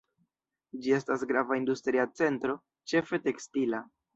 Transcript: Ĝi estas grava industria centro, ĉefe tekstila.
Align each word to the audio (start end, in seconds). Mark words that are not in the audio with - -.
Ĝi 0.85 0.95
estas 0.99 1.25
grava 1.33 1.59
industria 1.61 2.07
centro, 2.23 2.59
ĉefe 2.93 3.25
tekstila. 3.29 3.85